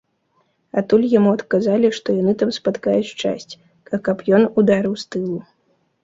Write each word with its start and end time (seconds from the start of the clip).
Адтуль 0.79 1.03
яму 1.19 1.33
адказалі, 1.39 1.91
што 1.97 2.15
яны 2.21 2.33
там 2.41 2.53
спаткаюць 2.57 3.15
часць, 3.25 3.53
а 3.97 3.99
каб 4.07 4.23
ён 4.39 4.47
ударыў 4.63 4.93
з 5.03 5.07
тылу. 5.17 5.37